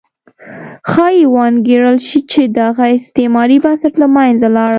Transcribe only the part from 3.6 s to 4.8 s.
بنسټ له منځه لاړ.